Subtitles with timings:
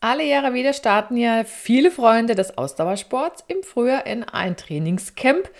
[0.00, 5.50] Alle Jahre wieder starten ja viele Freunde des Ausdauersports im Frühjahr in ein Trainingscamp,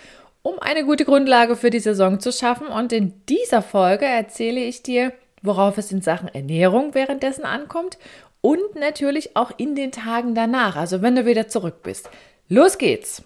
[0.43, 2.67] um eine gute Grundlage für die Saison zu schaffen.
[2.67, 7.97] Und in dieser Folge erzähle ich dir, worauf es in Sachen Ernährung währenddessen ankommt
[8.39, 12.09] und natürlich auch in den Tagen danach, also wenn du wieder zurück bist.
[12.47, 13.21] Los geht's!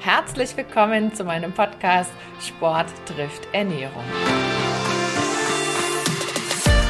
[0.00, 2.10] Herzlich willkommen zu meinem Podcast
[2.40, 4.02] Sport trifft Ernährung.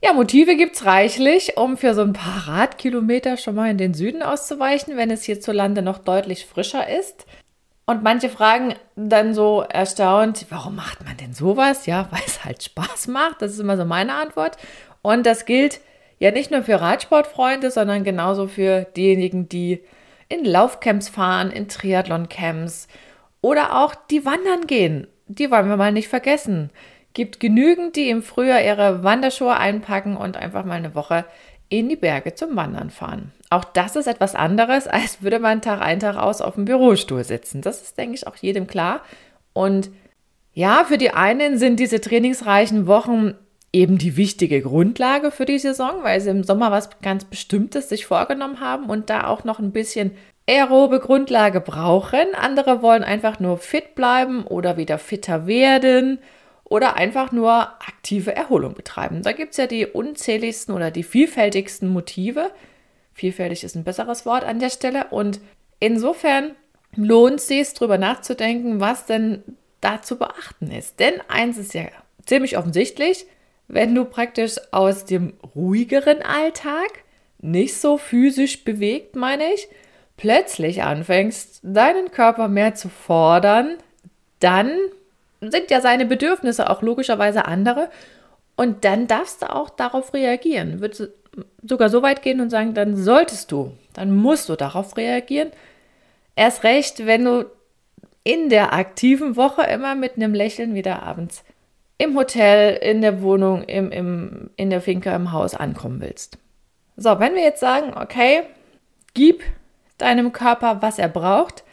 [0.00, 4.22] Ja, Motive gibt's reichlich, um für so ein paar Radkilometer schon mal in den Süden
[4.22, 7.26] auszuweichen, wenn es hierzulande noch deutlich frischer ist.
[7.84, 11.86] Und manche fragen dann so erstaunt, warum macht man denn sowas?
[11.86, 13.42] Ja, weil es halt Spaß macht.
[13.42, 14.56] Das ist immer so meine Antwort.
[15.02, 15.80] Und das gilt
[16.20, 19.82] ja nicht nur für Radsportfreunde, sondern genauso für diejenigen, die
[20.28, 22.86] in Laufcamps fahren, in Triathloncamps
[23.40, 25.08] oder auch die wandern gehen.
[25.26, 26.70] Die wollen wir mal nicht vergessen
[27.14, 31.24] gibt genügend, die im Frühjahr ihre Wanderschuhe einpacken und einfach mal eine Woche
[31.68, 33.32] in die Berge zum Wandern fahren.
[33.50, 37.24] Auch das ist etwas anderes, als würde man Tag ein, Tag aus auf dem Bürostuhl
[37.24, 37.62] sitzen.
[37.62, 39.02] Das ist, denke ich, auch jedem klar.
[39.52, 39.90] Und
[40.52, 43.34] ja, für die einen sind diese trainingsreichen Wochen
[43.72, 48.06] eben die wichtige Grundlage für die Saison, weil sie im Sommer was ganz Bestimmtes sich
[48.06, 50.12] vorgenommen haben und da auch noch ein bisschen
[50.48, 52.34] aerobe Grundlage brauchen.
[52.34, 56.18] Andere wollen einfach nur fit bleiben oder wieder fitter werden
[56.68, 59.22] oder einfach nur aktive Erholung betreiben.
[59.22, 62.50] Da gibt es ja die unzähligsten oder die vielfältigsten Motive.
[63.14, 65.06] Vielfältig ist ein besseres Wort an der Stelle.
[65.10, 65.40] Und
[65.80, 66.52] insofern
[66.94, 69.42] lohnt es sich, darüber nachzudenken, was denn
[69.80, 71.00] da zu beachten ist.
[71.00, 71.84] Denn eins ist ja
[72.26, 73.26] ziemlich offensichtlich,
[73.68, 77.04] wenn du praktisch aus dem ruhigeren Alltag,
[77.40, 79.68] nicht so physisch bewegt, meine ich,
[80.16, 83.76] plötzlich anfängst, deinen Körper mehr zu fordern,
[84.40, 84.70] dann
[85.40, 87.90] sind ja seine Bedürfnisse auch logischerweise andere.
[88.56, 90.80] Und dann darfst du auch darauf reagieren.
[90.80, 91.10] Würdest
[91.62, 95.50] sogar so weit gehen und sagen, dann solltest du, dann musst du darauf reagieren.
[96.34, 97.46] Erst recht, wenn du
[98.24, 101.44] in der aktiven Woche immer mit einem Lächeln wieder abends
[101.98, 106.38] im Hotel, in der Wohnung, im, im, in der Finca, im Haus ankommen willst.
[106.96, 108.42] So, wenn wir jetzt sagen, okay,
[109.14, 109.42] gib
[109.98, 111.64] deinem Körper, was er braucht,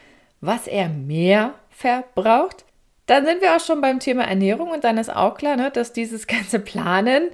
[0.42, 2.65] was er mehr verbraucht,
[3.06, 5.94] dann sind wir auch schon beim Thema Ernährung und dann ist auch klar, ne, dass
[5.94, 7.30] dieses ganze Planen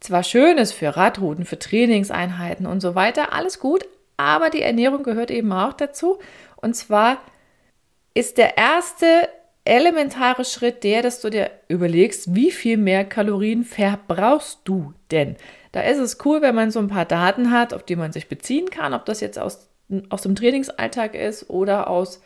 [0.00, 3.84] zwar schön ist für Radrouten, für Trainingseinheiten und so weiter, alles gut,
[4.16, 6.18] aber die Ernährung gehört eben auch dazu.
[6.56, 7.18] Und zwar
[8.14, 9.28] ist der erste
[9.64, 15.36] elementare Schritt der, dass du dir überlegst, wie viel mehr Kalorien verbrauchst du denn?
[15.72, 18.28] Da ist es cool, wenn man so ein paar Daten hat, auf die man sich
[18.28, 19.68] beziehen kann, ob das jetzt aus,
[20.08, 22.22] aus dem Trainingsalltag ist oder aus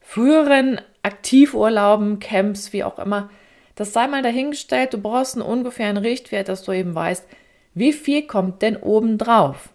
[0.00, 3.30] früheren Aktivurlauben, Camps, wie auch immer.
[3.74, 7.26] Das sei mal dahingestellt, du brauchst einen ungefähren Richtwert, dass du eben weißt,
[7.74, 9.70] wie viel kommt denn oben drauf.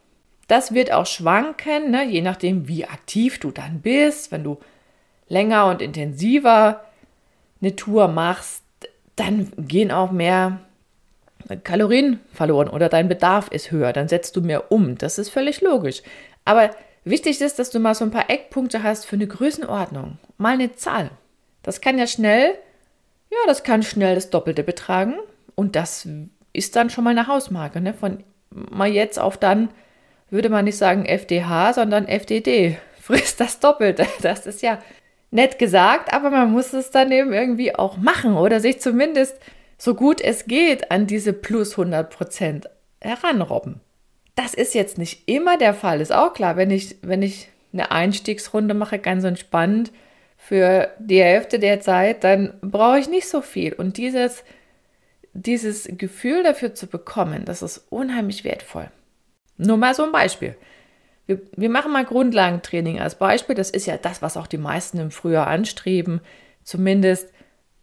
[0.47, 4.31] Das wird auch schwanken, ne, je nachdem, wie aktiv du dann bist.
[4.31, 4.57] Wenn du
[5.27, 6.81] länger und intensiver
[7.61, 8.63] eine Tour machst,
[9.15, 10.61] dann gehen auch mehr
[11.63, 14.97] Kalorien verloren oder dein Bedarf ist höher, dann setzt du mehr um.
[14.97, 16.01] Das ist völlig logisch.
[16.45, 16.71] Aber
[17.09, 20.17] Wichtig ist, dass du mal so ein paar Eckpunkte hast für eine Größenordnung.
[20.37, 21.11] Mal eine Zahl.
[21.69, 22.55] Das kann ja schnell,
[23.29, 25.13] ja, das kann schnell das Doppelte betragen.
[25.53, 26.07] Und das
[26.51, 27.79] ist dann schon mal eine Hausmarke.
[27.79, 27.93] Ne?
[27.93, 29.69] Von mal jetzt auf dann
[30.31, 32.79] würde man nicht sagen FDH, sondern FDD.
[32.99, 34.07] Frisst das Doppelte.
[34.23, 34.79] Das ist ja
[35.29, 39.37] nett gesagt, aber man muss es dann eben irgendwie auch machen oder sich zumindest
[39.77, 42.67] so gut es geht an diese plus 100 Prozent
[42.99, 43.79] heranrobben.
[44.33, 46.57] Das ist jetzt nicht immer der Fall, ist auch klar.
[46.57, 49.91] Wenn ich, wenn ich eine Einstiegsrunde mache, ganz entspannt
[50.41, 53.73] für die Hälfte der Zeit, dann brauche ich nicht so viel.
[53.73, 54.43] Und dieses,
[55.33, 58.89] dieses Gefühl dafür zu bekommen, das ist unheimlich wertvoll.
[59.57, 60.55] Nur mal so ein Beispiel.
[61.27, 63.53] Wir, wir machen mal Grundlagentraining als Beispiel.
[63.53, 66.21] Das ist ja das, was auch die meisten im Frühjahr anstreben.
[66.63, 67.31] Zumindest,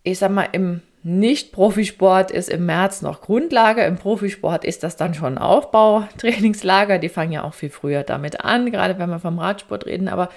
[0.03, 3.85] ich sag mal, im nicht-Profisport ist im März noch Grundlage.
[3.85, 6.99] Im Profisport ist das dann schon Aufbautrainingslager.
[6.99, 10.09] Die fangen ja auch viel früher damit an, gerade wenn wir vom Radsport reden.
[10.09, 10.31] Aber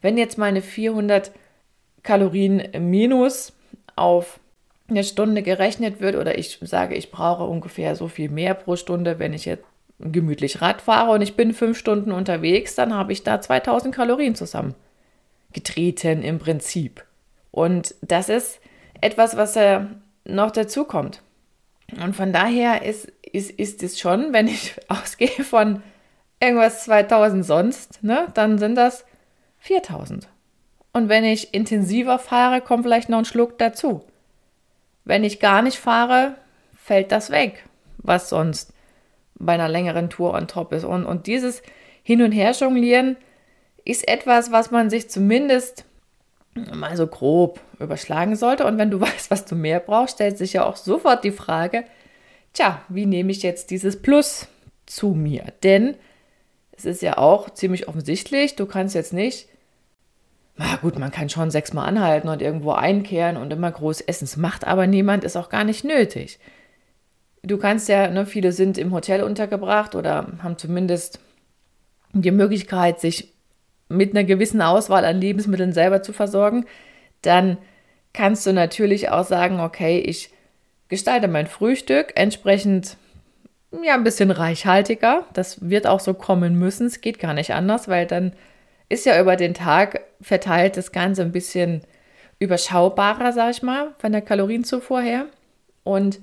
[0.00, 1.30] wenn jetzt meine 400
[2.06, 3.52] Kalorien minus
[3.96, 4.40] auf
[4.88, 9.18] eine Stunde gerechnet wird oder ich sage, ich brauche ungefähr so viel mehr pro Stunde,
[9.18, 9.64] wenn ich jetzt
[9.98, 14.34] gemütlich Rad fahre und ich bin fünf Stunden unterwegs, dann habe ich da 2000 Kalorien
[14.34, 14.74] zusammen
[15.52, 17.04] getreten im Prinzip.
[17.50, 18.60] Und das ist
[19.00, 19.80] etwas, was äh,
[20.24, 21.22] noch dazu kommt.
[22.02, 25.82] Und von daher ist, ist, ist es schon, wenn ich ausgehe von
[26.40, 29.04] irgendwas 2000 sonst, ne, dann sind das
[29.58, 30.28] 4000.
[30.96, 34.02] Und wenn ich intensiver fahre, kommt vielleicht noch ein Schluck dazu.
[35.04, 36.36] Wenn ich gar nicht fahre,
[36.74, 37.66] fällt das weg,
[37.98, 38.72] was sonst
[39.34, 40.84] bei einer längeren Tour on top ist.
[40.84, 41.60] Und, und dieses
[42.02, 43.18] Hin- und Her jonglieren
[43.84, 45.84] ist etwas, was man sich zumindest
[46.54, 48.64] mal so grob überschlagen sollte.
[48.64, 51.84] Und wenn du weißt, was du mehr brauchst, stellt sich ja auch sofort die Frage,
[52.54, 54.48] tja, wie nehme ich jetzt dieses Plus
[54.86, 55.44] zu mir?
[55.62, 55.94] Denn
[56.72, 59.46] es ist ja auch ziemlich offensichtlich, du kannst jetzt nicht,
[60.56, 64.24] na gut, man kann schon sechsmal anhalten und irgendwo einkehren und immer groß essen.
[64.24, 66.38] Das macht aber niemand, ist auch gar nicht nötig.
[67.42, 71.20] Du kannst ja, ne, viele sind im Hotel untergebracht oder haben zumindest
[72.12, 73.34] die Möglichkeit, sich
[73.88, 76.64] mit einer gewissen Auswahl an Lebensmitteln selber zu versorgen,
[77.22, 77.58] dann
[78.12, 80.30] kannst du natürlich auch sagen, okay, ich
[80.88, 82.96] gestalte mein Frühstück entsprechend
[83.84, 85.26] ja ein bisschen reichhaltiger.
[85.34, 86.86] Das wird auch so kommen müssen.
[86.86, 88.32] Es geht gar nicht anders, weil dann
[88.88, 91.82] ist ja über den Tag verteilt das Ganze ein bisschen
[92.38, 95.26] überschaubarer, sag ich mal, von der Kalorienzufuhr her.
[95.82, 96.20] Und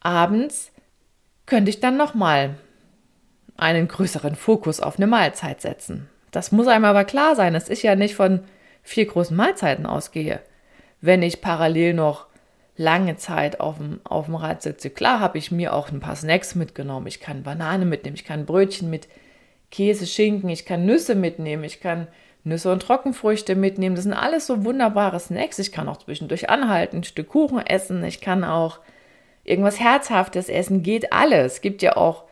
[0.00, 0.72] abends
[1.46, 2.56] könnte ich dann nochmal
[3.56, 6.08] einen größeren Fokus auf eine Mahlzeit setzen.
[6.30, 8.40] Das muss einem aber klar sein, dass ich ja nicht von
[8.82, 10.40] vier großen Mahlzeiten ausgehe.
[11.00, 12.26] Wenn ich parallel noch
[12.76, 16.16] lange Zeit auf dem, auf dem Rad sitze, klar habe ich mir auch ein paar
[16.16, 17.06] Snacks mitgenommen.
[17.06, 19.06] Ich kann Banane mitnehmen, ich kann Brötchen mit
[19.74, 22.06] Käse, Schinken, ich kann Nüsse mitnehmen, ich kann
[22.44, 23.96] Nüsse und Trockenfrüchte mitnehmen.
[23.96, 25.58] Das sind alles so wunderbare Snacks.
[25.58, 28.78] Ich kann auch zwischendurch anhalten, ein Stück Kuchen essen, ich kann auch
[29.42, 31.54] irgendwas Herzhaftes essen, geht alles.
[31.54, 32.22] Es gibt ja auch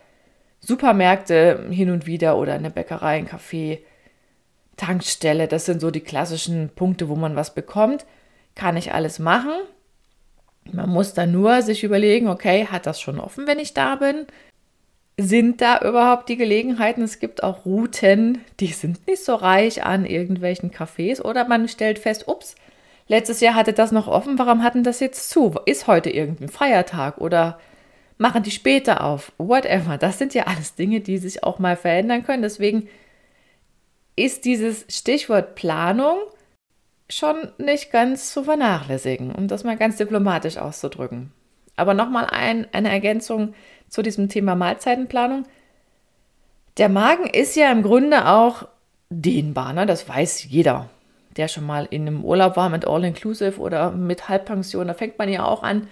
[0.60, 3.80] Supermärkte hin und wieder oder eine Bäckerei, ein Café,
[4.76, 8.06] Tankstelle, das sind so die klassischen Punkte, wo man was bekommt.
[8.54, 9.52] Kann ich alles machen.
[10.70, 14.26] Man muss dann nur sich überlegen, okay, hat das schon offen, wenn ich da bin?
[15.18, 17.02] Sind da überhaupt die Gelegenheiten?
[17.02, 21.98] Es gibt auch Routen, die sind nicht so reich an irgendwelchen Cafés oder man stellt
[21.98, 22.54] fest, ups,
[23.08, 25.54] letztes Jahr hatte das noch offen, warum hatten das jetzt zu?
[25.66, 27.58] Ist heute irgendein Feiertag oder
[28.16, 29.32] machen die später auf?
[29.36, 29.98] Whatever.
[29.98, 32.42] Das sind ja alles Dinge, die sich auch mal verändern können.
[32.42, 32.88] Deswegen
[34.16, 36.18] ist dieses Stichwort Planung
[37.10, 41.32] schon nicht ganz zu vernachlässigen, um das mal ganz diplomatisch auszudrücken.
[41.76, 43.54] Aber nochmal ein, eine Ergänzung
[43.92, 45.44] zu diesem Thema Mahlzeitenplanung.
[46.78, 48.66] Der Magen ist ja im Grunde auch
[49.10, 49.84] dehnbar, ne?
[49.84, 50.88] das weiß jeder,
[51.36, 54.88] der schon mal in einem Urlaub war mit All-Inclusive oder mit Halbpension.
[54.88, 55.88] Da fängt man ja auch an,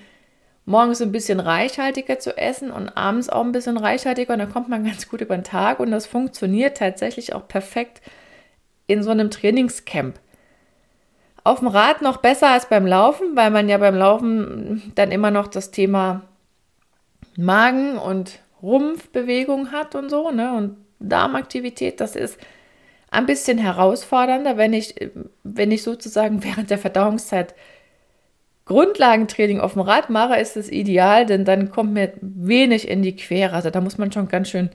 [0.64, 4.70] morgens ein bisschen reichhaltiger zu essen und abends auch ein bisschen reichhaltiger und dann kommt
[4.70, 8.00] man ganz gut über den Tag und das funktioniert tatsächlich auch perfekt
[8.86, 10.18] in so einem Trainingscamp.
[11.44, 15.30] Auf dem Rad noch besser als beim Laufen, weil man ja beim Laufen dann immer
[15.30, 16.22] noch das Thema
[17.40, 20.52] Magen und Rumpfbewegung hat und so, ne?
[20.52, 22.38] Und Darmaktivität, das ist
[23.10, 24.94] ein bisschen herausfordernder, wenn ich,
[25.42, 27.54] wenn ich sozusagen während der Verdauungszeit
[28.66, 33.16] Grundlagentraining auf dem Rad mache, ist es ideal, denn dann kommt mir wenig in die
[33.16, 33.56] Quere.
[33.56, 34.70] Also da muss man schon ganz schön,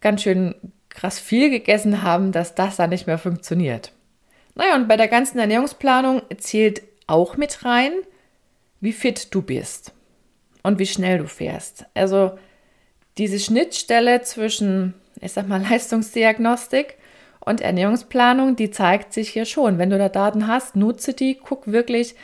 [0.00, 0.56] ganz schön
[0.88, 3.92] krass viel gegessen haben, dass das dann nicht mehr funktioniert.
[4.56, 7.92] Naja, und bei der ganzen Ernährungsplanung zählt auch mit rein,
[8.80, 9.92] wie fit du bist
[10.66, 11.86] und wie schnell du fährst.
[11.94, 12.32] Also
[13.18, 16.96] diese Schnittstelle zwischen, ich sag mal, Leistungsdiagnostik
[17.38, 19.78] und Ernährungsplanung, die zeigt sich hier schon.
[19.78, 22.16] Wenn du da Daten hast, nutze die, guck wirklich,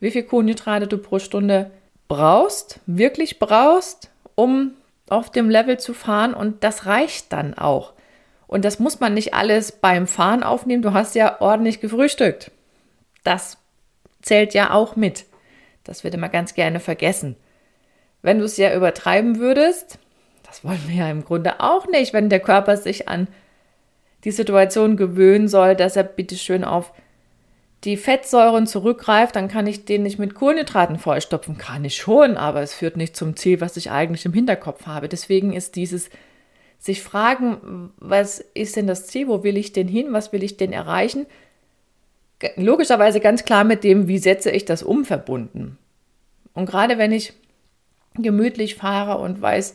[0.00, 1.70] wie viel Kohlenhydrate du pro Stunde
[2.08, 4.72] brauchst, wirklich brauchst, um
[5.10, 7.92] auf dem Level zu fahren und das reicht dann auch.
[8.46, 10.82] Und das muss man nicht alles beim Fahren aufnehmen.
[10.82, 12.50] Du hast ja ordentlich gefrühstückt.
[13.24, 13.58] Das
[14.22, 15.26] zählt ja auch mit.
[15.84, 17.36] Das wird immer ganz gerne vergessen.
[18.22, 19.98] Wenn du es ja übertreiben würdest,
[20.44, 23.28] das wollen wir ja im Grunde auch nicht, wenn der Körper sich an
[24.24, 26.92] die Situation gewöhnen soll, dass er bitte schön auf
[27.84, 31.56] die Fettsäuren zurückgreift, dann kann ich den nicht mit Kohlenhydraten vollstopfen.
[31.56, 35.08] Kann ich schon, aber es führt nicht zum Ziel, was ich eigentlich im Hinterkopf habe.
[35.08, 36.10] Deswegen ist dieses
[36.78, 40.56] sich fragen, was ist denn das Ziel, wo will ich denn hin, was will ich
[40.56, 41.26] denn erreichen,
[42.56, 45.78] logischerweise ganz klar mit dem, wie setze ich das um verbunden.
[46.54, 47.34] Und gerade wenn ich
[48.22, 49.74] gemütlich fahre und weiß,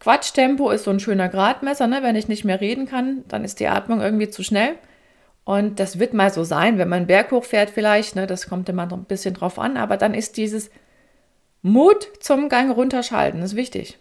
[0.00, 2.02] Quatschtempo ist so ein schöner Gradmesser, ne?
[2.02, 4.74] wenn ich nicht mehr reden kann, dann ist die Atmung irgendwie zu schnell.
[5.44, 8.90] Und das wird mal so sein, wenn man Berg hochfährt vielleicht, ne, das kommt immer
[8.92, 10.70] ein bisschen drauf an, aber dann ist dieses
[11.62, 13.98] Mut zum Gang runterschalten, ist wichtig.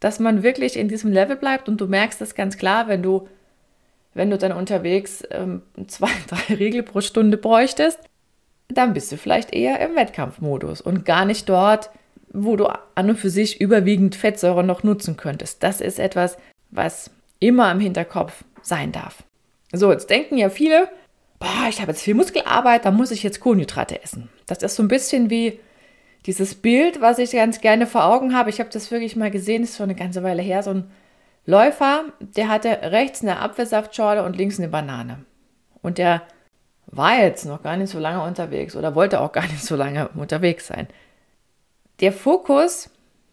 [0.00, 3.28] dass man wirklich in diesem Level bleibt und du merkst das ganz klar, wenn du,
[4.12, 7.98] wenn du dann unterwegs ähm, zwei, drei Riegel pro Stunde bräuchtest,
[8.68, 11.90] dann bist du vielleicht eher im Wettkampfmodus und gar nicht dort,
[12.36, 15.62] wo du an und für sich überwiegend Fettsäure noch nutzen könntest.
[15.62, 16.36] Das ist etwas,
[16.70, 19.22] was immer im Hinterkopf sein darf.
[19.72, 20.88] So, jetzt denken ja viele,
[21.38, 24.28] boah, ich habe jetzt viel Muskelarbeit, da muss ich jetzt Kohlenhydrate essen.
[24.46, 25.58] Das ist so ein bisschen wie
[26.26, 28.50] dieses Bild, was ich ganz gerne vor Augen habe.
[28.50, 30.90] Ich habe das wirklich mal gesehen, das ist schon eine ganze Weile her, so ein
[31.46, 35.24] Läufer, der hatte rechts eine Apfelsaftschorle und links eine Banane.
[35.80, 36.22] Und der
[36.86, 40.08] war jetzt noch gar nicht so lange unterwegs oder wollte auch gar nicht so lange
[40.08, 40.88] unterwegs sein.
[42.00, 42.90] Der Fokus,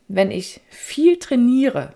[0.08, 1.94] wenn ich viel trainiere,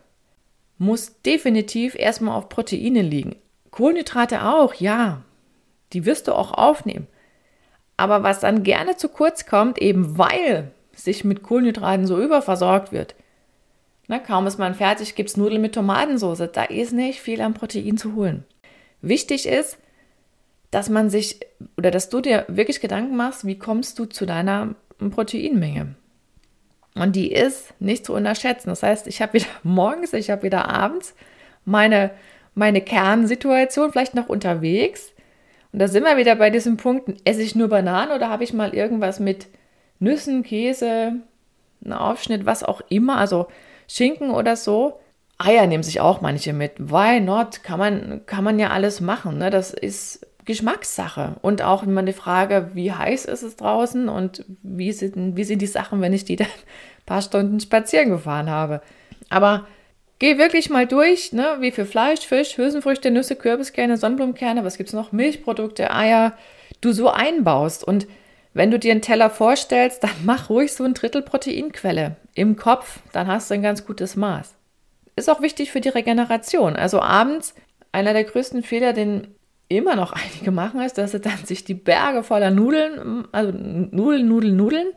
[0.78, 3.36] muss definitiv erstmal auf Proteine liegen.
[3.72, 5.24] Kohlenhydrate auch, ja,
[5.94, 7.08] die wirst du auch aufnehmen.
[7.96, 13.16] Aber was dann gerne zu kurz kommt, eben weil sich mit Kohlenhydraten so überversorgt wird,
[14.08, 16.50] na, kaum ist man fertig, gibt es Nudeln mit Tomatensauce.
[16.54, 18.46] Da ist nicht viel an Protein zu holen.
[19.02, 19.78] Wichtig ist,
[20.72, 21.42] dass man sich
[21.78, 25.96] oder dass du dir wirklich Gedanken machst, wie kommst du zu deiner Proteinmenge.
[27.00, 28.70] Und die ist nicht zu unterschätzen.
[28.70, 31.16] Das heißt, ich habe wieder morgens, ich habe wieder abends
[31.66, 32.12] meine,
[32.56, 35.14] meine Kernsituation, vielleicht noch unterwegs.
[35.72, 38.54] Und da sind wir wieder bei diesem Punkt, esse ich nur Bananen oder habe ich
[38.54, 39.48] mal irgendwas mit
[40.00, 41.14] Nüssen, Käse,
[41.84, 43.48] einen Aufschnitt, was auch immer, also
[43.88, 45.00] Schinken oder so.
[45.38, 46.74] Eier nehmen sich auch manche mit.
[46.80, 47.64] Why not?
[47.64, 49.38] Kann man, kann man ja alles machen.
[49.38, 49.50] Ne?
[49.50, 51.36] Das ist Geschmackssache.
[51.42, 55.62] Und auch immer die Frage, wie heiß ist es draußen und wie sind, wie sind
[55.62, 58.82] die Sachen, wenn ich die dann ein paar Stunden spazieren gefahren habe.
[59.30, 59.68] Aber
[60.20, 61.58] geh wirklich mal durch, ne?
[61.60, 66.34] wie viel Fleisch, Fisch, Hülsenfrüchte, Nüsse, Kürbiskerne, Sonnenblumenkerne, was gibt es noch, Milchprodukte, Eier,
[66.82, 67.84] du so einbaust.
[67.84, 68.08] Und
[68.54, 73.00] wenn du dir einen Teller vorstellst, dann mach ruhig so ein Drittel Proteinquelle im Kopf,
[73.12, 74.56] dann hast du ein ganz gutes Maß.
[75.18, 76.78] Ist auch wichtig für die Regeneration.
[76.78, 77.54] Also abends,
[77.92, 79.36] einer der größten Fehler, den
[79.70, 84.28] immer noch einige machen, ist, dass sie dann sich die Berge voller Nudeln, also Nudeln,
[84.28, 84.88] Nudeln, Nudeln,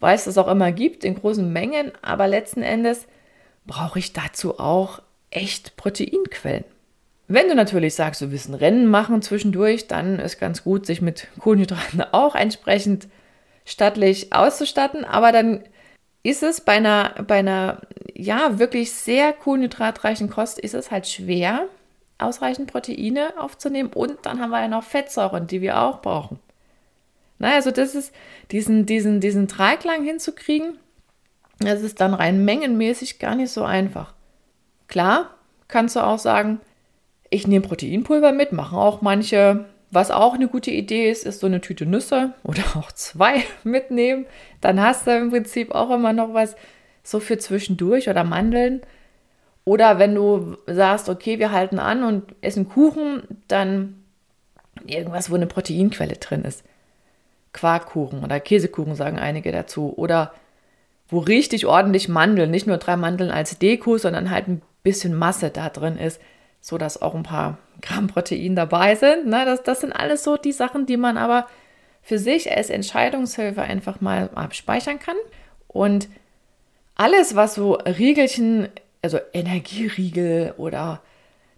[0.00, 3.06] weil es das auch immer gibt in großen Mengen, aber letzten Endes
[3.66, 6.64] brauche ich dazu auch echt Proteinquellen.
[7.30, 11.02] Wenn du natürlich sagst, du willst ein Rennen machen zwischendurch, dann ist ganz gut, sich
[11.02, 13.08] mit Kohlenhydraten auch entsprechend
[13.64, 15.62] stattlich auszustatten, aber dann
[16.22, 17.82] ist es bei einer, bei einer
[18.14, 21.68] ja wirklich sehr kohlenhydratreichen Kost, ist es halt schwer,
[22.18, 26.38] ausreichend Proteine aufzunehmen und dann haben wir ja noch Fettsäuren, die wir auch brauchen.
[27.38, 28.12] Na, also das ist
[28.50, 30.78] diesen, diesen, diesen Dreiklang hinzukriegen,
[31.60, 34.14] das ist dann rein mengenmäßig gar nicht so einfach.
[34.86, 35.30] Klar,
[35.66, 36.60] kannst du auch sagen,
[37.30, 39.66] ich nehme Proteinpulver mit, machen auch manche.
[39.90, 44.26] Was auch eine gute Idee ist, ist so eine Tüte Nüsse oder auch zwei mitnehmen.
[44.60, 46.56] Dann hast du im Prinzip auch immer noch was
[47.02, 48.82] so für zwischendurch oder Mandeln.
[49.68, 54.02] Oder wenn du sagst, okay, wir halten an und essen Kuchen, dann
[54.86, 56.64] irgendwas, wo eine Proteinquelle drin ist.
[57.52, 59.92] Quarkkuchen oder Käsekuchen sagen einige dazu.
[59.94, 60.32] Oder
[61.10, 65.50] wo richtig ordentlich Mandeln, nicht nur drei Mandeln als Deko, sondern halt ein bisschen Masse
[65.50, 66.18] da drin ist,
[66.62, 69.26] sodass auch ein paar Gramm Protein dabei sind.
[69.26, 69.44] Ne?
[69.44, 71.46] Das, das sind alles so die Sachen, die man aber
[72.00, 75.16] für sich als Entscheidungshilfe einfach mal abspeichern kann.
[75.66, 76.08] Und
[76.94, 78.70] alles, was so Riegelchen
[79.02, 81.02] also Energieriegel oder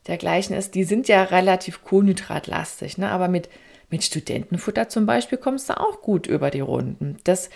[0.07, 3.11] dergleichen ist, die sind ja relativ kohlenhydratlastig, ne?
[3.11, 3.49] aber mit,
[3.91, 7.19] mit Studentenfutter zum Beispiel kommst du auch gut über die Runden.
[7.25, 7.51] Das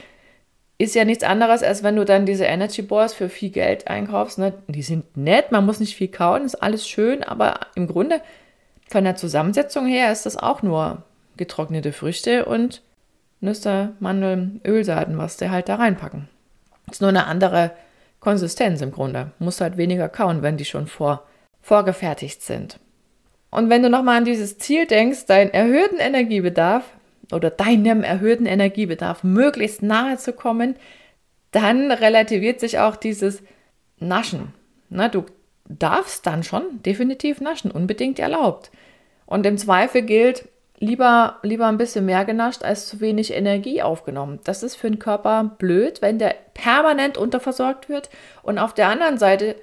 [0.78, 4.38] ist ja nichts anderes, als wenn du dann diese Energy Balls für viel Geld einkaufst.
[4.38, 4.54] Ne?
[4.66, 8.20] Die sind nett, man muss nicht viel kauen, ist alles schön, aber im Grunde
[8.88, 11.02] von der Zusammensetzung her ist das auch nur
[11.36, 12.82] getrocknete Früchte und
[13.40, 16.28] Nüsse, Mandeln, Ölsaaten, was sie halt da reinpacken.
[16.90, 17.72] Ist nur eine andere
[18.24, 19.32] Konsistenz im Grunde.
[19.38, 21.22] Musst halt weniger kauen, wenn die schon vor,
[21.60, 22.80] vorgefertigt sind.
[23.50, 26.84] Und wenn du nochmal an dieses Ziel denkst, deinen erhöhten Energiebedarf
[27.30, 30.74] oder deinem erhöhten Energiebedarf möglichst nahe zu kommen,
[31.52, 33.42] dann relativiert sich auch dieses
[34.00, 34.52] Naschen.
[34.88, 35.24] Na, du
[35.68, 38.72] darfst dann schon definitiv naschen, unbedingt erlaubt.
[39.26, 44.40] Und im Zweifel gilt, lieber, lieber ein bisschen mehr genascht als zu wenig Energie aufgenommen.
[44.44, 48.10] Das ist für den Körper blöd, wenn der permanent unterversorgt wird.
[48.42, 49.56] Und auf der anderen Seite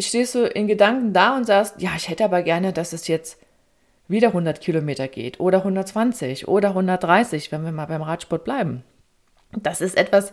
[0.00, 3.40] stehst du in Gedanken da und sagst, ja, ich hätte aber gerne, dass es jetzt
[4.06, 8.82] wieder 100 Kilometer geht oder 120 oder 130, wenn wir mal beim Radsport bleiben.
[9.52, 10.32] Das ist etwas,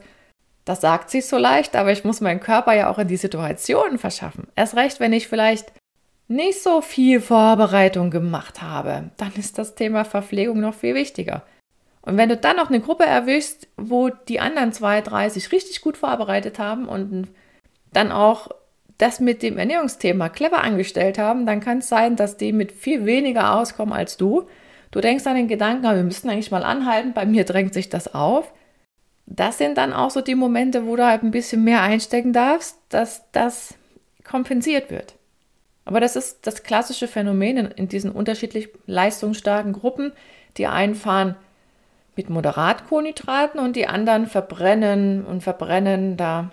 [0.65, 3.97] das sagt sich so leicht, aber ich muss meinen Körper ja auch in die Situation
[3.97, 4.47] verschaffen.
[4.55, 5.71] Erst recht, wenn ich vielleicht
[6.27, 11.43] nicht so viel Vorbereitung gemacht habe, dann ist das Thema Verpflegung noch viel wichtiger.
[12.01, 15.81] Und wenn du dann noch eine Gruppe erwischst, wo die anderen zwei, drei sich richtig
[15.81, 17.29] gut vorbereitet haben und
[17.93, 18.49] dann auch
[18.97, 23.05] das mit dem Ernährungsthema clever angestellt haben, dann kann es sein, dass die mit viel
[23.05, 24.47] weniger auskommen als du.
[24.91, 28.13] Du denkst an den Gedanken, wir müssten eigentlich mal anhalten, bei mir drängt sich das
[28.13, 28.53] auf.
[29.25, 32.77] Das sind dann auch so die Momente, wo du halt ein bisschen mehr einstecken darfst,
[32.89, 33.73] dass das
[34.23, 35.15] kompensiert wird.
[35.85, 40.11] Aber das ist das klassische Phänomen in, diesen unterschiedlich leistungsstarken Gruppen.
[40.57, 41.35] Die einen fahren
[42.15, 46.17] mit Moderatkohlenhydraten und die anderen verbrennen und verbrennen.
[46.17, 46.51] Da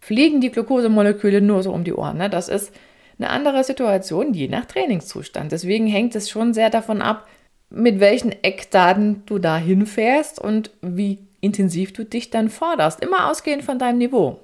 [0.00, 2.18] fliegen die Glukosemoleküle nur so um die Ohren.
[2.18, 2.28] Ne?
[2.28, 2.72] Das ist
[3.18, 5.50] eine andere Situation, je nach Trainingszustand.
[5.50, 7.26] Deswegen hängt es schon sehr davon ab,
[7.70, 13.02] mit welchen Eckdaten du da hinfährst und wie intensiv du dich dann forderst.
[13.02, 14.40] Immer ausgehend von deinem Niveau.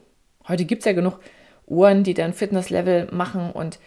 [0.49, 1.21] Heute gibt es ja genug
[1.67, 3.79] Uhren, die dann Fitnesslevel machen und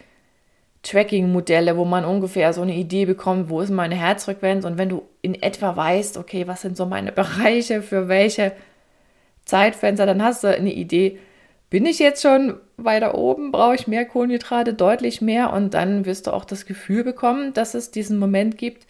[0.84, 5.02] Tracking-Modelle, wo man ungefähr so eine Idee bekommt, wo ist meine Herzfrequenz und wenn du
[5.22, 8.52] in etwa weißt, okay, was sind so meine Bereiche für welche
[9.44, 11.18] Zeitfenster, dann hast du eine Idee,
[11.70, 16.28] bin ich jetzt schon weiter oben, brauche ich mehr Kohlenhydrate, deutlich mehr und dann wirst
[16.28, 18.86] du auch das Gefühl bekommen, dass es diesen Moment gibt,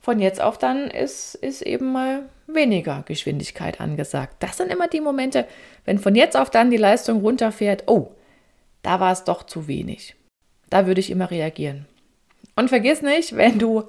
[0.00, 4.36] von jetzt auf dann ist, ist eben mal weniger Geschwindigkeit angesagt.
[4.40, 5.46] Das sind immer die Momente,
[5.84, 8.10] wenn von jetzt auf dann die Leistung runterfährt, oh,
[8.82, 10.17] da war es doch zu wenig.
[10.70, 11.86] Da würde ich immer reagieren.
[12.56, 13.84] Und vergiss nicht, wenn du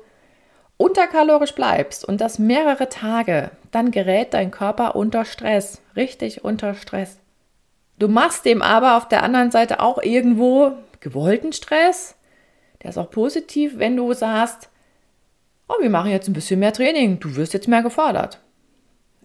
[0.78, 7.20] unterkalorisch bleibst und das mehrere Tage, dann gerät dein Körper unter Stress, richtig unter Stress.
[8.00, 10.72] Du machst dem aber auf der anderen Seite auch irgendwo
[11.02, 12.16] gewollten Stress.
[12.82, 14.70] Der ist auch positiv, wenn du sagst,
[15.68, 18.40] oh, wir machen jetzt ein bisschen mehr Training, du wirst jetzt mehr gefordert.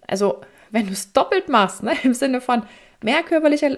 [0.07, 2.63] Also, wenn du es doppelt machst, ne, im Sinne von
[3.01, 3.77] mehr körperlicher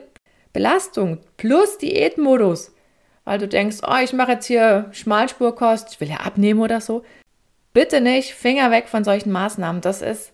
[0.51, 2.71] Belastung plus Diätmodus,
[3.27, 7.03] weil du denkst, oh, ich mache jetzt hier Schmalspurkost, ich will ja abnehmen oder so.
[7.73, 9.81] Bitte nicht, Finger weg von solchen Maßnahmen.
[9.81, 10.31] Das ist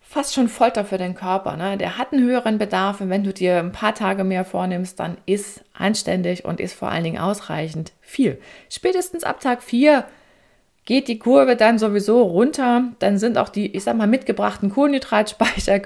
[0.00, 1.56] fast schon Folter für den Körper.
[1.56, 1.76] Ne?
[1.76, 5.16] Der hat einen höheren Bedarf und wenn du dir ein paar Tage mehr vornimmst, dann
[5.26, 8.40] ist anständig und ist vor allen Dingen ausreichend viel.
[8.70, 10.04] Spätestens ab Tag 4
[10.84, 12.92] geht die Kurve dann sowieso runter.
[13.00, 15.80] Dann sind auch die, ich sag mal, mitgebrachten Kohlenhydratspeicher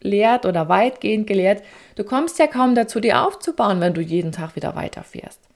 [0.00, 1.62] geleert oder weitgehend geleert.
[1.94, 5.47] Du kommst ja kaum dazu, die aufzubauen, wenn du jeden Tag wieder weiterfährst.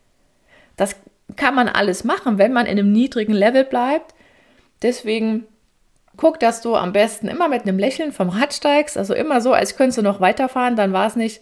[0.76, 0.96] Das
[1.36, 4.14] kann man alles machen, wenn man in einem niedrigen Level bleibt.
[4.82, 5.46] Deswegen
[6.16, 9.52] guck, dass du am besten immer mit einem Lächeln vom Rad steigst, also immer so,
[9.52, 11.40] als könntest du noch weiterfahren, dann war es nicht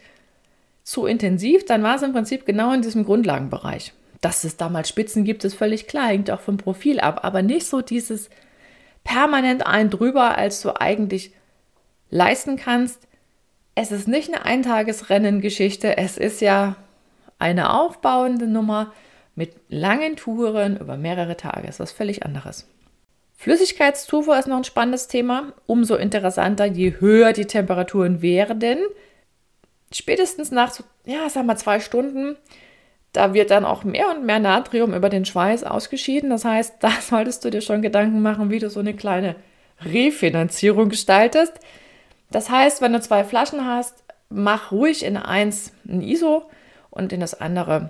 [0.84, 3.92] zu intensiv, dann war es im Prinzip genau in diesem Grundlagenbereich.
[4.20, 7.66] Dass es damals Spitzen gibt, ist völlig klar, hängt auch vom Profil ab, aber nicht
[7.66, 8.28] so dieses
[9.02, 11.32] permanent ein drüber, als du eigentlich
[12.10, 13.06] leisten kannst.
[13.74, 16.76] Es ist nicht eine Eintagesrennen-Geschichte, es ist ja
[17.38, 18.92] eine aufbauende Nummer
[19.40, 21.62] mit langen Touren über mehrere Tage.
[21.62, 22.68] Das ist was völlig anderes.
[23.38, 25.54] Flüssigkeitszufuhr ist noch ein spannendes Thema.
[25.64, 28.80] Umso interessanter, je höher die Temperaturen werden.
[29.94, 32.36] Spätestens nach, ja, sag mal, zwei Stunden,
[33.14, 36.28] da wird dann auch mehr und mehr Natrium über den Schweiß ausgeschieden.
[36.28, 39.36] Das heißt, da solltest du dir schon Gedanken machen, wie du so eine kleine
[39.80, 41.54] Refinanzierung gestaltest.
[42.30, 46.50] Das heißt, wenn du zwei Flaschen hast, mach ruhig in eins ein ISO
[46.90, 47.88] und in das andere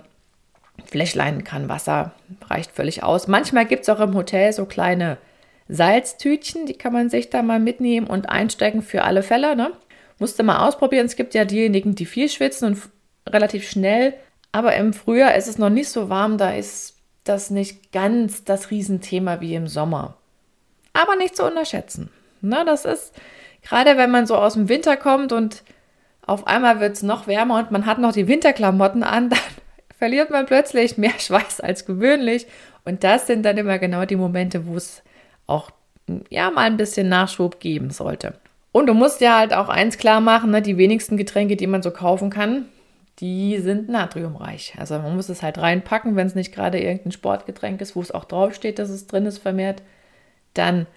[0.85, 2.11] Fläschlein kann Wasser,
[2.49, 3.27] reicht völlig aus.
[3.27, 5.17] Manchmal gibt es auch im Hotel so kleine
[5.67, 9.55] Salztütchen, die kann man sich da mal mitnehmen und einstecken für alle Fälle.
[9.55, 9.71] Ne?
[10.19, 11.05] Musste mal ausprobieren.
[11.05, 12.81] Es gibt ja diejenigen, die viel schwitzen und
[13.27, 14.13] relativ schnell.
[14.51, 18.71] Aber im Frühjahr ist es noch nicht so warm, da ist das nicht ganz das
[18.71, 20.17] Riesenthema wie im Sommer.
[20.93, 22.09] Aber nicht zu unterschätzen.
[22.41, 22.63] Ne?
[22.65, 23.13] Das ist,
[23.61, 25.63] gerade wenn man so aus dem Winter kommt und
[26.25, 29.39] auf einmal wird es noch wärmer und man hat noch die Winterklamotten an, dann
[30.01, 32.47] verliert man plötzlich mehr Schweiß als gewöhnlich.
[32.85, 35.03] Und das sind dann immer genau die Momente, wo es
[35.45, 35.69] auch
[36.31, 38.33] ja mal ein bisschen Nachschub geben sollte.
[38.71, 41.83] Und du musst ja halt auch eins klar machen, ne, die wenigsten Getränke, die man
[41.83, 42.65] so kaufen kann,
[43.19, 44.73] die sind natriumreich.
[44.79, 48.09] Also man muss es halt reinpacken, wenn es nicht gerade irgendein Sportgetränk ist, wo es
[48.09, 49.83] auch draufsteht, dass es drin ist vermehrt,
[50.55, 50.87] dann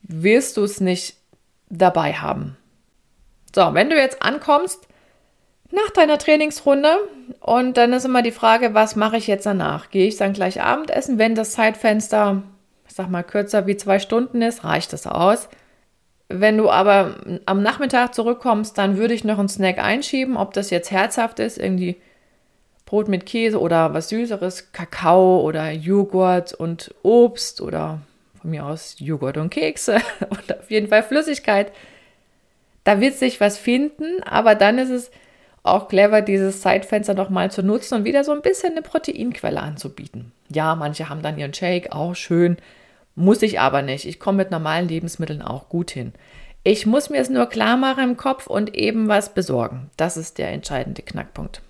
[0.00, 1.16] wirst du es nicht
[1.68, 2.56] dabei haben.
[3.54, 4.88] So, wenn du jetzt ankommst
[5.70, 6.96] nach deiner Trainingsrunde
[7.40, 9.90] und dann ist immer die Frage, was mache ich jetzt danach?
[9.90, 12.42] Gehe ich dann gleich Abendessen, wenn das Zeitfenster
[12.90, 15.48] ich sag mal, kürzer wie zwei Stunden ist, reicht das aus.
[16.28, 17.14] Wenn du aber
[17.46, 21.56] am Nachmittag zurückkommst, dann würde ich noch einen Snack einschieben, ob das jetzt herzhaft ist,
[21.56, 21.96] irgendwie
[22.86, 28.00] Brot mit Käse oder was Süßeres, Kakao oder Joghurt und Obst oder
[28.40, 29.98] von mir aus Joghurt und Kekse
[30.30, 31.70] und auf jeden Fall Flüssigkeit.
[32.82, 35.10] Da wird sich was finden, aber dann ist es
[35.62, 40.32] auch clever, dieses Zeitfenster nochmal zu nutzen und wieder so ein bisschen eine Proteinquelle anzubieten.
[40.48, 42.56] Ja, manche haben dann ihren Shake, auch schön.
[43.14, 44.06] Muss ich aber nicht.
[44.06, 46.12] Ich komme mit normalen Lebensmitteln auch gut hin.
[46.62, 49.90] Ich muss mir es nur klar machen im Kopf und eben was besorgen.
[49.96, 51.62] Das ist der entscheidende Knackpunkt.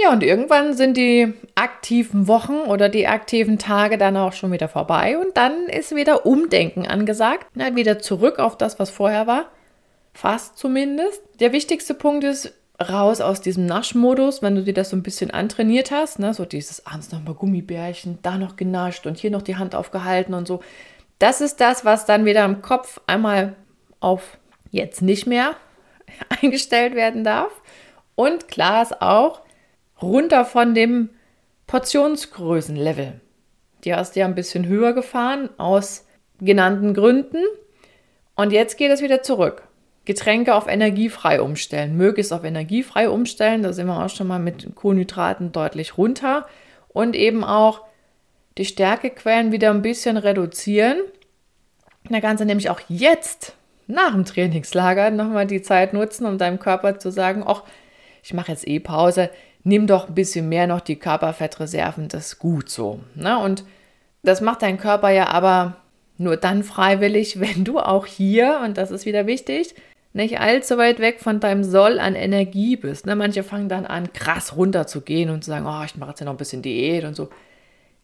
[0.00, 4.68] Ja, und irgendwann sind die aktiven Wochen oder die aktiven Tage dann auch schon wieder
[4.68, 7.46] vorbei und dann ist wieder Umdenken angesagt.
[7.56, 9.46] Ja, wieder zurück auf das, was vorher war.
[10.14, 11.20] Fast zumindest.
[11.40, 15.30] Der wichtigste Punkt ist, raus aus diesem Naschmodus, wenn du dir das so ein bisschen
[15.30, 16.32] antrainiert hast, ne?
[16.32, 20.46] so dieses abends nochmal Gummibärchen, da noch genascht und hier noch die Hand aufgehalten und
[20.46, 20.60] so.
[21.18, 23.56] Das ist das, was dann wieder im Kopf einmal
[24.00, 24.38] auf
[24.70, 25.56] jetzt nicht mehr
[26.42, 27.50] eingestellt werden darf.
[28.14, 29.42] Und klar ist auch,
[30.00, 31.10] runter von dem
[31.66, 33.20] Portionsgrößenlevel.
[33.84, 36.06] Die hast du ja ein bisschen höher gefahren aus
[36.40, 37.42] genannten Gründen.
[38.34, 39.67] Und jetzt geht es wieder zurück.
[40.08, 43.62] Getränke auf energiefrei umstellen, möglichst auf energiefrei umstellen.
[43.62, 46.46] Da sind wir auch schon mal mit Kohlenhydraten deutlich runter.
[46.88, 47.82] Und eben auch
[48.56, 50.96] die Stärkequellen wieder ein bisschen reduzieren.
[52.08, 53.52] Da kannst du nämlich auch jetzt
[53.86, 57.64] nach dem Trainingslager nochmal die Zeit nutzen, um deinem Körper zu sagen, ach,
[58.22, 59.28] ich mache jetzt eh Pause,
[59.62, 63.00] nimm doch ein bisschen mehr noch die Körperfettreserven, das ist gut so.
[63.14, 63.38] Ne?
[63.38, 63.62] Und
[64.22, 65.76] das macht dein Körper ja aber
[66.16, 69.74] nur dann freiwillig, wenn du auch hier, und das ist wieder wichtig,
[70.12, 73.06] nicht allzu weit weg von deinem Soll an Energie bist.
[73.06, 73.14] Ne?
[73.14, 76.34] Manche fangen dann an, krass runterzugehen und zu sagen, oh, ich mache jetzt ja noch
[76.34, 77.28] ein bisschen Diät und so.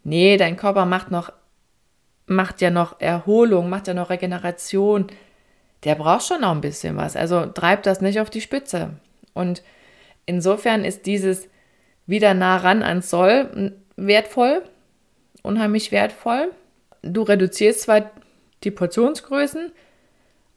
[0.04, 1.32] Nee, dein Körper macht noch,
[2.26, 5.06] macht ja noch Erholung, macht ja noch Regeneration.
[5.84, 7.16] Der braucht schon noch ein bisschen was.
[7.16, 8.90] Also treib das nicht auf die Spitze.
[9.32, 9.62] Und
[10.26, 11.48] insofern ist dieses
[12.06, 14.62] wieder nah ran ans Soll wertvoll,
[15.42, 16.50] unheimlich wertvoll.
[17.02, 18.10] Du reduzierst zwar
[18.62, 19.72] die Portionsgrößen,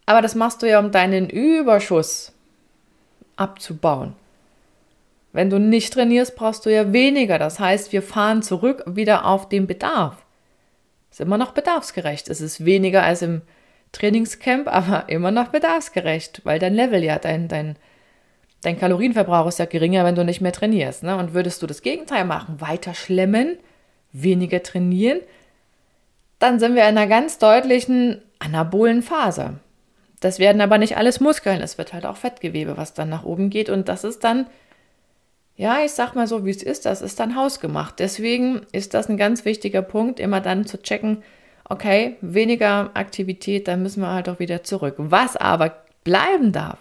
[0.08, 2.32] aber das machst du ja, um deinen Überschuss
[3.36, 4.14] abzubauen.
[5.34, 7.38] Wenn du nicht trainierst, brauchst du ja weniger.
[7.38, 10.16] Das heißt, wir fahren zurück wieder auf den Bedarf.
[11.12, 12.30] Ist immer noch bedarfsgerecht.
[12.30, 13.42] Es ist weniger als im
[13.92, 17.76] Trainingscamp, aber immer noch bedarfsgerecht, weil dein Level ja, dein, dein,
[18.62, 21.04] dein Kalorienverbrauch ist ja geringer, wenn du nicht mehr trainierst.
[21.04, 21.18] Ne?
[21.18, 23.58] Und würdest du das Gegenteil machen, weiter schlemmen,
[24.14, 25.20] weniger trainieren,
[26.40, 29.60] dann sind wir in einer ganz deutlichen anabolen Phase.
[30.20, 33.50] Das werden aber nicht alles Muskeln, es wird halt auch Fettgewebe, was dann nach oben
[33.50, 33.70] geht.
[33.70, 34.48] Und das ist dann,
[35.56, 38.00] ja, ich sag mal so, wie es ist, das ist dann hausgemacht.
[38.00, 41.24] Deswegen ist das ein ganz wichtiger Punkt, immer dann zu checken,
[41.70, 44.96] okay, weniger Aktivität, dann müssen wir halt auch wieder zurück.
[44.98, 46.80] Was aber bleiben darf,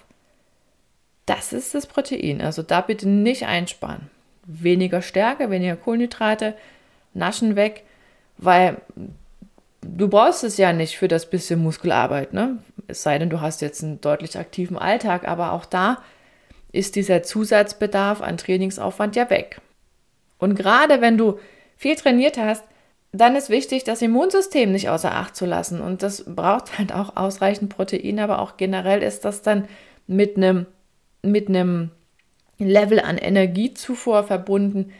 [1.27, 2.41] das ist das Protein.
[2.41, 4.11] Also da bitte nicht einsparen.
[4.45, 6.55] Weniger Stärke, weniger Kohlenhydrate,
[7.15, 7.83] Naschen weg,
[8.39, 8.77] weil
[9.97, 12.59] du brauchst es ja nicht für das bisschen Muskelarbeit, ne?
[12.89, 15.99] Es sei denn, du hast jetzt einen deutlich aktiven Alltag, aber auch da
[16.73, 19.61] ist dieser Zusatzbedarf an Trainingsaufwand ja weg.
[20.39, 21.39] Und gerade wenn du
[21.77, 22.65] viel trainiert hast,
[23.13, 25.81] dann ist wichtig, das Immunsystem nicht außer Acht zu lassen.
[25.81, 29.69] Und das braucht halt auch ausreichend Protein, aber auch generell ist das dann
[30.07, 30.67] mit einem
[31.23, 31.91] mit einem
[32.59, 34.93] Level an Energiezufuhr verbunden,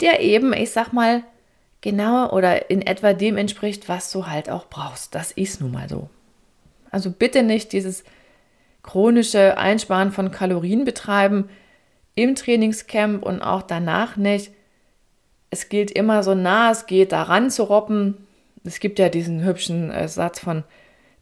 [0.00, 1.22] der eben, ich sag mal,
[1.80, 5.14] genau oder in etwa dem entspricht, was du halt auch brauchst.
[5.14, 6.08] Das ist nun mal so.
[6.90, 8.04] Also bitte nicht dieses
[8.82, 11.48] chronische Einsparen von Kalorien betreiben
[12.14, 14.50] im Trainingscamp und auch danach nicht.
[15.50, 18.26] Es gilt immer so nah es geht, daran zu robben.
[18.64, 20.64] Es gibt ja diesen hübschen äh, Satz von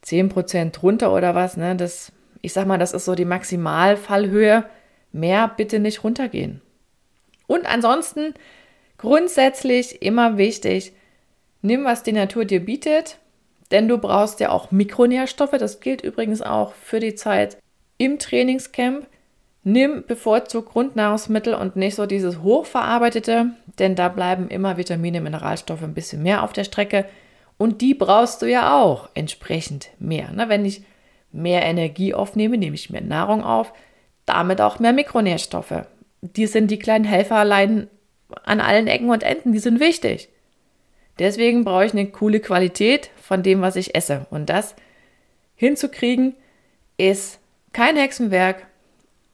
[0.05, 1.57] 10% drunter oder was.
[1.57, 1.77] Ne?
[1.77, 2.13] Das
[2.47, 4.65] ich sag mal, das ist so die Maximalfallhöhe.
[5.11, 6.61] Mehr bitte nicht runtergehen.
[7.49, 8.35] Und ansonsten
[8.99, 10.93] grundsätzlich immer wichtig,
[11.63, 13.19] nimm, was die Natur dir bietet,
[13.71, 15.57] denn du brauchst ja auch Mikronährstoffe.
[15.59, 17.59] Das gilt übrigens auch für die Zeit
[17.99, 19.07] im Trainingscamp.
[19.65, 25.95] Nimm bevorzugt Grundnahrungsmittel und nicht so dieses hochverarbeitete, denn da bleiben immer Vitamine, Mineralstoffe ein
[25.95, 27.05] bisschen mehr auf der Strecke.
[27.59, 30.31] Und die brauchst du ja auch entsprechend mehr.
[30.31, 30.49] Ne?
[30.49, 30.85] Wenn ich
[31.33, 33.73] mehr Energie aufnehme, nehme ich mehr Nahrung auf,
[34.25, 35.87] damit auch mehr Mikronährstoffe.
[36.21, 37.89] Die sind die kleinen Helfer allein
[38.45, 40.29] an allen Ecken und Enden, die sind wichtig.
[41.19, 44.27] Deswegen brauche ich eine coole Qualität von dem, was ich esse.
[44.31, 44.75] Und das
[45.55, 46.35] hinzukriegen
[46.99, 47.39] ist
[47.73, 48.67] kein Hexenwerk,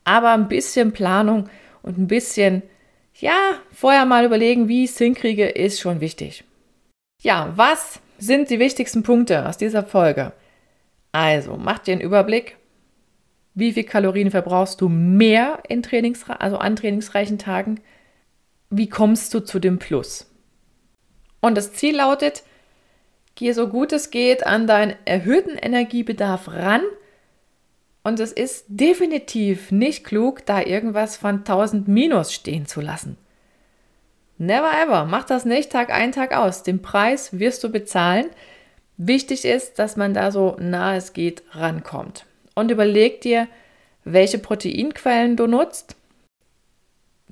[0.05, 1.49] aber ein bisschen Planung
[1.83, 2.63] und ein bisschen,
[3.15, 3.37] ja,
[3.73, 6.45] vorher mal überlegen, wie ich es hinkriege, ist schon wichtig.
[7.21, 10.33] Ja, was sind die wichtigsten Punkte aus dieser Folge?
[11.13, 12.57] Also, mach dir einen Überblick.
[13.55, 17.81] Wie viel Kalorien verbrauchst du mehr in Trainings, also an trainingsreichen Tagen?
[18.75, 20.31] Wie kommst du zu dem Plus?
[21.43, 22.43] Und das Ziel lautet,
[23.35, 26.81] geh so gut es geht an deinen erhöhten Energiebedarf ran.
[28.03, 33.19] Und es ist definitiv nicht klug, da irgendwas von 1000 Minus stehen zu lassen.
[34.39, 36.63] Never ever, mach das nicht Tag ein, Tag aus.
[36.63, 38.31] Den Preis wirst du bezahlen.
[38.97, 42.25] Wichtig ist, dass man da so nah es geht rankommt.
[42.55, 43.49] Und überleg dir,
[44.05, 45.95] welche Proteinquellen du nutzt.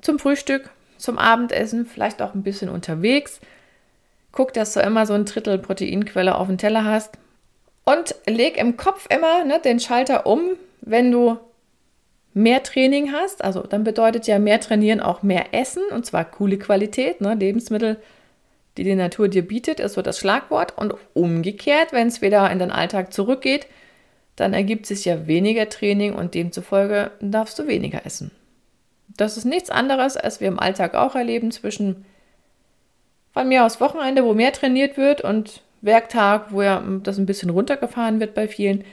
[0.01, 0.69] Zum Frühstück
[1.01, 3.39] zum Abendessen, vielleicht auch ein bisschen unterwegs.
[4.31, 7.17] Guck, dass du immer so ein Drittel Proteinquelle auf dem Teller hast.
[7.83, 10.41] Und leg im Kopf immer ne, den Schalter um,
[10.81, 11.37] wenn du
[12.33, 13.43] mehr Training hast.
[13.43, 17.97] Also dann bedeutet ja mehr trainieren auch mehr essen und zwar coole Qualität, ne, Lebensmittel,
[18.77, 20.77] die die Natur dir bietet, ist so das Schlagwort.
[20.77, 23.67] Und umgekehrt, wenn es wieder in den Alltag zurückgeht,
[24.35, 28.31] dann ergibt sich ja weniger Training und demzufolge darfst du weniger essen.
[29.17, 32.05] Das ist nichts anderes, als wir im Alltag auch erleben zwischen
[33.33, 37.49] von mir aus Wochenende, wo mehr trainiert wird und Werktag, wo ja das ein bisschen
[37.49, 38.83] runtergefahren wird bei vielen,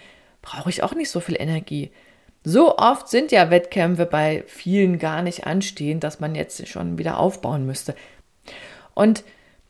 [0.43, 1.91] brauche ich auch nicht so viel Energie.
[2.45, 7.19] So oft sind ja Wettkämpfe bei vielen gar nicht anstehend, dass man jetzt schon wieder
[7.19, 7.95] aufbauen müsste.
[8.95, 9.25] Und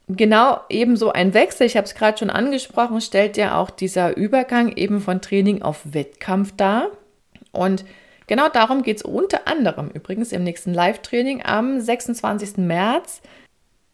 [0.06, 4.76] genau ebenso ein Wechsel, ich habe es gerade schon angesprochen, stellt ja auch dieser Übergang
[4.76, 6.88] eben von Training auf Wettkampf dar.
[7.52, 7.84] Und
[8.28, 12.58] genau darum geht es unter anderem übrigens im nächsten Live-Training am 26.
[12.58, 13.20] März.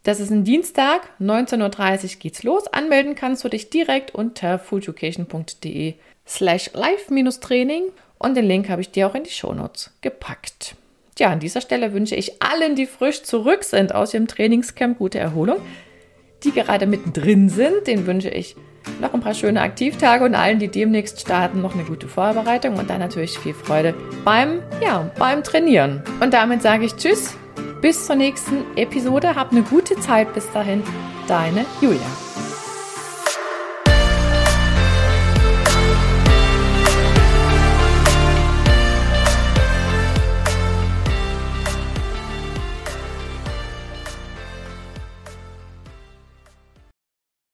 [0.02, 2.66] Das ist ein Dienstag, 19.30 Uhr geht's los.
[2.66, 5.94] Anmelden kannst du dich direkt unter foodeducation.de
[6.26, 7.84] slash live-training
[8.18, 10.76] und den Link habe ich dir auch in die Shownotes gepackt.
[11.18, 15.18] Ja, an dieser Stelle wünsche ich allen, die frisch zurück sind aus ihrem Trainingscamp, gute
[15.18, 15.60] Erholung
[16.44, 18.56] die gerade mittendrin sind, den wünsche ich
[19.00, 22.90] noch ein paar schöne Aktivtage und allen, die demnächst starten, noch eine gute Vorbereitung und
[22.90, 23.94] dann natürlich viel Freude
[24.24, 26.02] beim, ja, beim Trainieren.
[26.20, 27.36] Und damit sage ich Tschüss,
[27.80, 29.34] bis zur nächsten Episode.
[29.34, 30.82] Hab eine gute Zeit bis dahin.
[31.28, 32.33] Deine Julia.